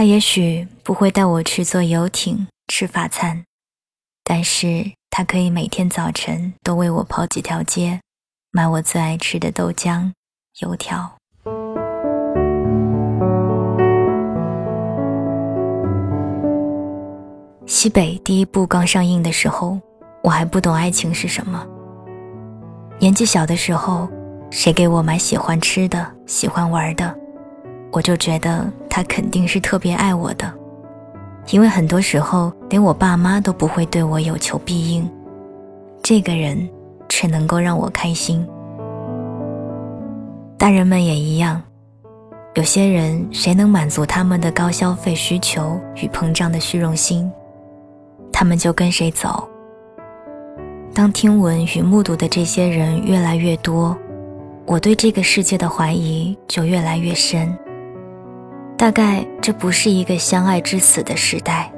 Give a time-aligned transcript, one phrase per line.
[0.00, 3.44] 他也许不会带我去坐游艇吃法餐，
[4.24, 8.00] 但是他可以每天早晨都为我跑几条街，
[8.50, 10.10] 买我最爱吃的豆浆、
[10.60, 11.18] 油条。
[17.66, 19.78] 西北第一部刚上映的时候，
[20.22, 21.66] 我还不懂爱情是什么。
[22.98, 24.08] 年纪小的时候，
[24.50, 27.19] 谁给我买喜欢吃的、喜欢玩的？
[27.92, 30.52] 我就觉得他肯定是特别爱我的，
[31.48, 35.10] 因为很多时候连我爸妈都不会对我有求必应，
[36.02, 36.68] 这个人
[37.08, 38.46] 却能够让我开心。
[40.56, 41.60] 大人们也一样，
[42.54, 47.28] 有些人谁能满足他们的高消费需求与膨胀的虚荣心，
[48.30, 49.48] 他们就跟谁走。
[50.94, 53.96] 当听闻与目睹的这些人越来越多，
[54.66, 57.52] 我对这个世界的怀疑就越来越深。
[58.80, 61.70] 大概这不是一个相爱至死的时代。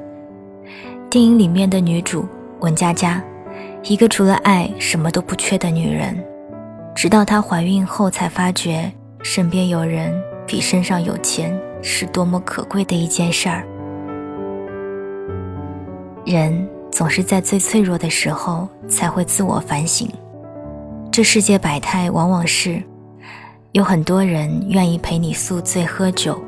[1.09, 2.25] 电影里面的女主
[2.61, 3.21] 文佳佳，
[3.83, 6.17] 一个除了爱什么都不缺的女人，
[6.95, 8.89] 直到她怀孕后才发觉
[9.21, 10.13] 身边有人
[10.47, 13.67] 比身上有钱是多么可贵的一件事儿。
[16.25, 20.09] 人总是在最脆弱的时候才会自我反省。
[21.11, 22.81] 这世界百态，往往是
[23.73, 26.41] 有很多人愿意陪你宿醉喝酒。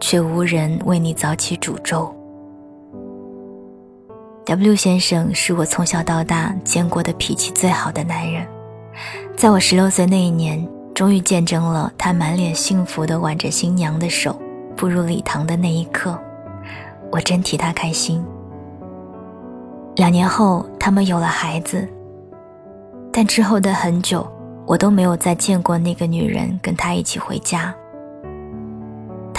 [0.00, 2.12] 却无人为你早起煮粥。
[4.46, 8.44] W 先生是我从小到大见过的脾气最好的男人，
[9.36, 14.36] 在我十六岁那一年，终于见证了他满脸幸福的挽着新娘的手
[14.76, 16.18] 步入礼堂的那一刻，
[17.12, 18.24] 我真替他开心。
[19.96, 21.86] 两年后，他们有了孩子，
[23.12, 24.26] 但之后的很久，
[24.66, 27.72] 我都没有再见过那个女人跟他一起回家。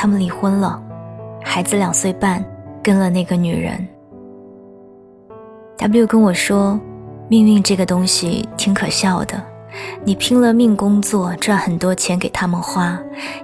[0.01, 0.81] 他们离婚了，
[1.43, 2.43] 孩子两岁半，
[2.81, 3.87] 跟了那个女人。
[5.77, 6.79] W 跟我说，
[7.27, 9.39] 命运这个东西挺可笑的，
[10.03, 12.99] 你拼了命工作，赚很多钱给他们花，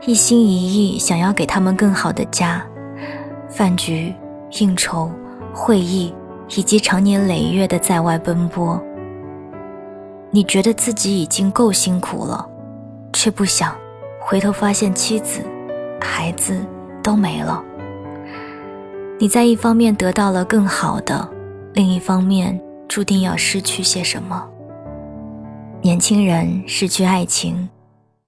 [0.07, 2.65] 一心一意想要给他们更好的家，
[3.47, 4.11] 饭局、
[4.59, 5.11] 应酬、
[5.53, 6.11] 会议，
[6.55, 8.81] 以及长年累月的在外奔波。
[10.31, 12.49] 你觉得自己已经够辛苦了，
[13.13, 13.75] 却不想
[14.19, 15.43] 回头发现妻子。
[15.99, 16.65] 孩子
[17.03, 17.63] 都没了，
[19.19, 21.27] 你在一方面得到了更好的，
[21.73, 24.47] 另一方面注定要失去些什么。
[25.81, 27.69] 年轻人失去爱情，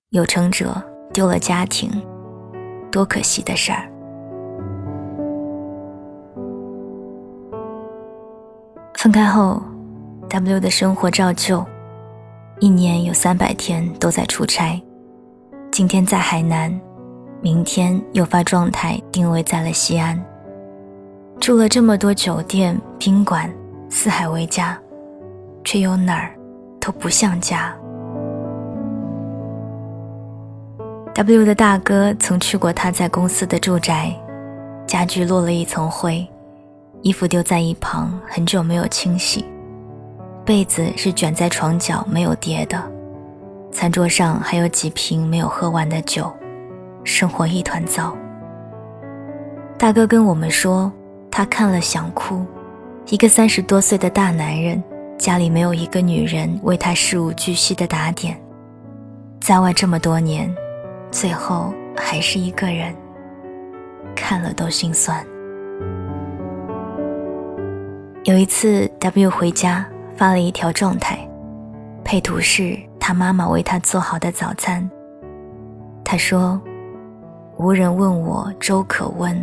[0.09, 0.81] 有成者
[1.12, 1.90] 丢了家庭，
[2.91, 3.90] 多可惜的事儿。
[8.96, 9.62] 分开后
[10.29, 11.66] ，W 的生活照旧，
[12.59, 14.81] 一年有三百天都在出差，
[15.72, 16.79] 今天在海南。
[17.41, 20.22] 明天又发状态，定位在了西安。
[21.39, 23.50] 住了这么多酒店、宾馆，
[23.89, 24.77] 四海为家，
[25.63, 26.35] 却又哪儿
[26.81, 27.73] 都不像家。
[31.13, 34.13] W 的大哥曾去过他在公司的住宅，
[34.85, 36.28] 家具落了一层灰，
[37.01, 39.45] 衣服丢在一旁，很久没有清洗，
[40.44, 42.83] 被子是卷在床角没有叠的，
[43.72, 46.29] 餐桌上还有几瓶没有喝完的酒。
[47.03, 48.15] 生活一团糟。
[49.77, 50.91] 大哥跟我们说，
[51.31, 52.45] 他看了想哭。
[53.07, 54.83] 一个三十多岁的大男人，
[55.17, 58.39] 家里没有一个女人为他事无巨细的打点，
[59.41, 60.53] 在外这么多年，
[61.09, 62.93] 最后还是一个人，
[64.16, 65.25] 看了都心酸。
[68.25, 69.83] 有一次，W 回家
[70.16, 71.17] 发了一条状态，
[72.03, 74.87] 配图是他妈妈为他做好的早餐。
[76.03, 76.61] 他说。
[77.59, 79.38] 无人问我粥可温，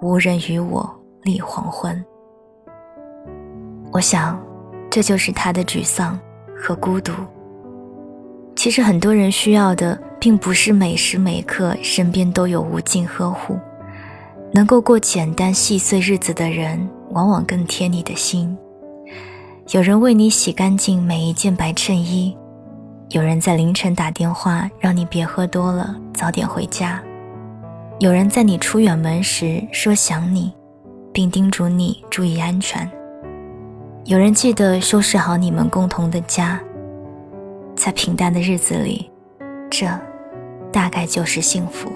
[0.00, 2.04] 无人与我立黄昏。
[3.92, 4.36] 我想，
[4.90, 6.18] 这就是他的沮丧
[6.56, 7.12] 和孤独。
[8.56, 13.56] 其实很多人需要的，并不是每时每刻身边都有无尽呵护，
[14.52, 18.58] 能够过简单细碎日子的人，往往更贴你的心。
[19.70, 22.36] 有人为你洗干净每一件白衬衣，
[23.10, 27.00] 有人在凌晨打电话让你别喝多了，早点回家。
[28.00, 30.54] 有人在你出远门时说想你，
[31.12, 32.88] 并叮嘱你注意安全。
[34.04, 36.60] 有人记得收拾好你们共同的家。
[37.74, 39.10] 在平淡的日子里，
[39.68, 39.88] 这
[40.70, 41.90] 大概就是幸福。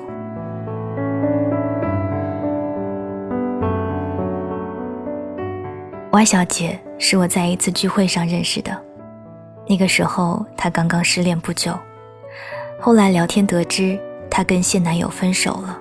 [6.10, 8.76] Y 小姐是我在一次聚会上认识的，
[9.69, 11.72] 那个时候她刚刚失恋不久，
[12.81, 13.96] 后来聊天得知
[14.28, 15.78] 她跟现男友分手了。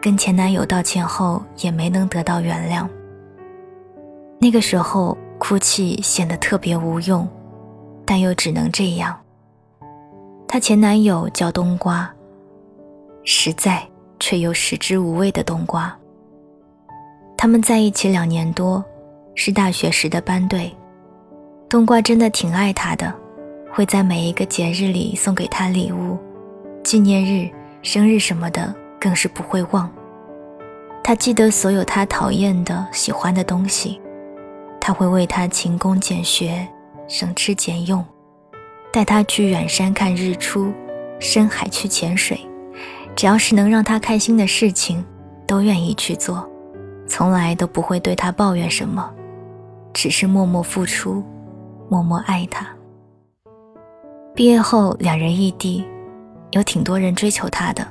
[0.00, 2.88] 跟前男友道歉后也没能得到原谅。
[4.38, 7.28] 那个时候哭泣显得特别无用，
[8.06, 9.14] 但又只能这样。
[10.48, 12.10] 她前男友叫冬瓜，
[13.24, 13.86] 实在
[14.18, 15.94] 却又食之无味的冬瓜。
[17.36, 18.82] 他们在一起两年多，
[19.34, 20.74] 是大学时的班队。
[21.68, 23.14] 冬瓜真的挺爱他的，
[23.70, 26.18] 会在每一个节日里送给他礼物，
[26.82, 27.48] 纪念日、
[27.82, 29.90] 生日什么的更是不会忘。
[31.02, 34.00] 他记得所有他讨厌的、喜欢的东西，
[34.80, 36.68] 他会为他勤工俭学、
[37.08, 38.04] 省吃俭用，
[38.92, 40.72] 带他去远山看日出，
[41.18, 42.38] 深海去潜水，
[43.16, 45.04] 只要是能让他开心的事情，
[45.46, 46.48] 都愿意去做，
[47.08, 49.10] 从来都不会对他抱怨什么，
[49.92, 51.24] 只是默默付出。
[51.88, 52.64] 默默爱他。
[54.32, 55.84] 毕业后，两人异地，
[56.52, 57.84] 有挺多人追求他的，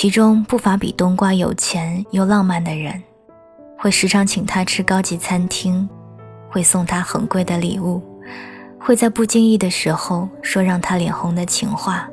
[0.00, 3.02] 其中不乏比冬瓜有钱又浪漫的人，
[3.76, 5.88] 会时常请他吃高级餐厅，
[6.48, 8.00] 会送他很贵的礼物，
[8.78, 12.08] 会在不经意的时候说让他脸红的情话。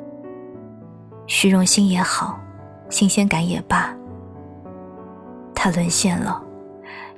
[1.28, 2.36] 虚荣心也好，
[2.90, 3.94] 新鲜感也罢，
[5.54, 6.42] 他沦陷了，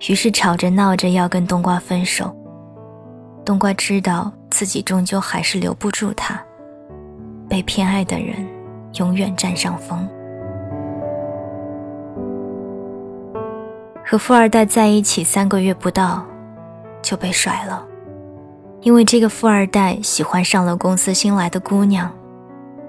[0.06, 2.30] 于是吵着闹着要跟冬瓜分手。
[3.42, 6.38] 冬瓜知道自己终究还是留不住他，
[7.48, 8.46] 被偏爱的人
[8.96, 10.06] 永远占上风。
[14.10, 16.24] 和富二代在一起三个月不到，
[17.02, 17.86] 就被甩了，
[18.80, 22.10] 因为这个富二代喜欢上了公司新来的姑娘，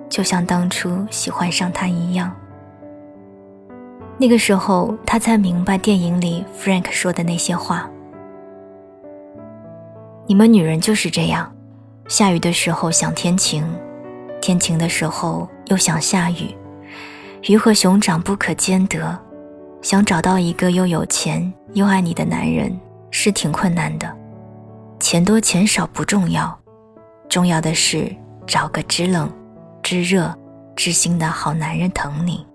[0.07, 2.33] 就像当初喜欢上他一样。
[4.17, 7.89] 那个时候，他才明白电影里 Frank 说的那些话。
[10.25, 11.53] 你们女人就是这样，
[12.07, 13.69] 下雨的时候想天晴，
[14.39, 16.55] 天晴的时候又想下雨，
[17.49, 19.19] 鱼和熊掌不可兼得，
[19.81, 22.77] 想找到一个又有钱又爱你的男人
[23.11, 24.09] 是挺困难的。
[24.99, 26.57] 钱多钱少不重要，
[27.27, 28.13] 重要的是
[28.45, 29.31] 找个知冷、
[29.81, 30.33] 知热、
[30.75, 32.45] 知心的好男人疼你。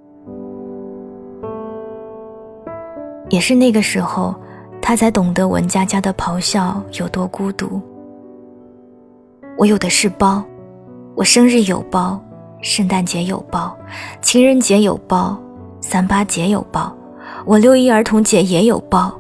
[3.31, 4.35] 也是那个时候。
[4.87, 7.81] 他才懂得文佳佳的咆哮有多孤独。
[9.57, 10.45] 我有的是包，
[11.15, 12.23] 我生日有包，
[12.61, 13.75] 圣诞节有包，
[14.21, 15.41] 情人节有包，
[15.81, 16.95] 三八节有包，
[17.45, 19.13] 我六一儿童节也有包。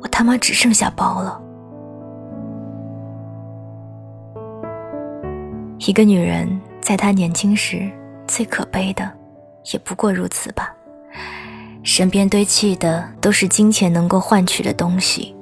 [0.00, 1.40] 我他妈只剩下包了。
[5.78, 6.48] 一个女人
[6.80, 7.90] 在她年轻时
[8.26, 9.10] 最可悲的，
[9.72, 10.74] 也不过如此吧。
[11.82, 15.34] 身边堆砌的都是金钱能够换取的东西，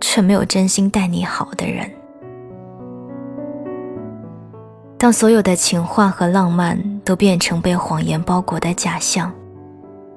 [0.00, 1.90] 却没有真心待你好的人。
[4.96, 9.32] 当所有的情话和浪漫都变成被谎言包裹的假象，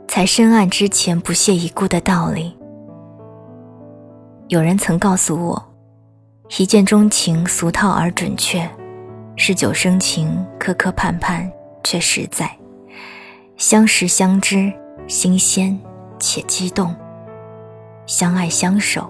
[0.08, 2.58] 才深谙之前不屑一顾的道理。
[4.48, 5.76] 有人曾告诉我，
[6.58, 8.70] 一见钟情俗套而准确，
[9.36, 11.50] 日久生情磕磕绊绊
[11.84, 12.50] 却实在，
[13.58, 14.72] 相识相知。
[15.08, 15.80] 新鲜
[16.20, 16.92] 且激动，
[18.08, 19.08] 相爱相守，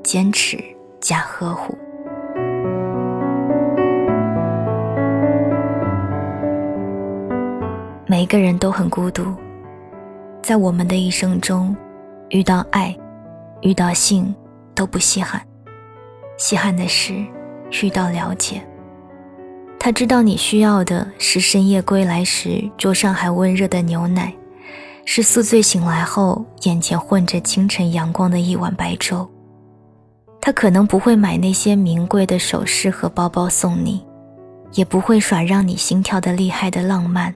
[0.00, 0.56] 坚持
[1.00, 1.76] 加呵护。
[8.06, 9.34] 每个人都很孤独，
[10.44, 11.74] 在我们的一生中，
[12.28, 12.94] 遇到爱，
[13.62, 14.34] 遇到性
[14.74, 15.40] 都不稀罕，
[16.36, 17.14] 稀罕的是
[17.82, 18.62] 遇到了解。
[19.80, 24.34] 他知道你需要的是深夜归来时桌上还温热的牛奶。
[25.06, 29.26] 是宿醉醒来后，眼前混着清晨阳光的一碗白粥。
[30.42, 34.04] 他可能不会买那些名贵的首饰和包包送你，
[34.74, 37.34] 也不会耍让你心跳的厉害的浪漫，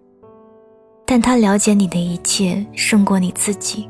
[1.10, 3.88] 但他了解你的一切胜过你自己。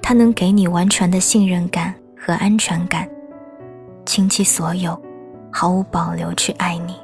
[0.00, 3.08] 他能给你完全的信任感和安全感，
[4.06, 4.96] 倾其所有，
[5.50, 6.94] 毫无保留去爱你。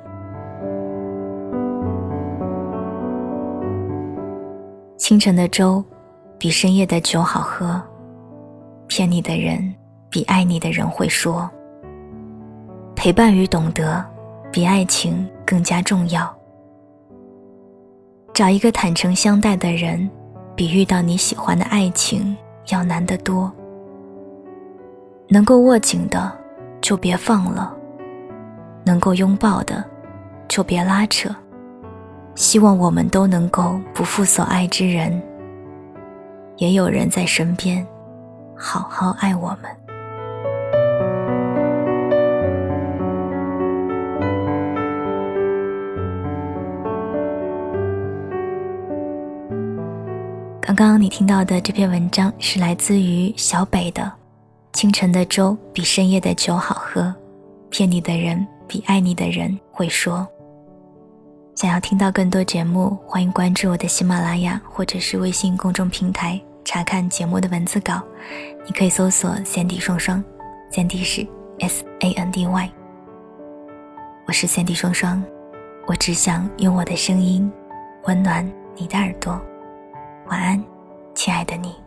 [4.97, 5.85] 清晨的粥，
[6.39, 7.83] 比深夜的酒好喝。
[8.87, 9.75] 骗你的人，
[10.09, 11.51] 比爱你的人会说。
[12.95, 14.03] 陪伴与懂得，
[14.53, 16.33] 比爱情更加重要。
[18.35, 20.11] 找一个坦诚相待的人，
[20.57, 22.37] 比遇到你喜欢的爱情
[22.71, 23.51] 要难得多。
[25.29, 26.37] 能够握紧的，
[26.81, 27.73] 就别放了；
[28.85, 29.85] 能够拥抱的，
[30.49, 31.33] 就别拉扯。
[32.35, 35.23] 希望我们都能够不负所爱之人，
[36.57, 37.87] 也有人在身边，
[38.57, 39.84] 好好爱我们。
[50.75, 54.11] 刚刚你听到的这篇文章是来自于小北的。
[54.73, 57.15] 清晨的粥比深夜的酒好喝，
[57.71, 60.27] 骗你的人比爱你的人会说。
[61.55, 68.03] 想要听到更多节目，欢迎关注我的喜马拉雅或者是微信公众平台，查看节目的文字稿。
[68.67, 70.23] 你可以搜索“三 D 双双”，
[70.73, 71.25] 三 D 是
[71.61, 72.71] S A N D Y。
[74.27, 75.23] 我是三 D 双双，
[75.87, 77.49] 我只想用我的声音
[78.07, 79.41] 温暖你的耳朵。
[80.27, 80.65] 晚安，
[81.15, 81.84] 亲爱的你。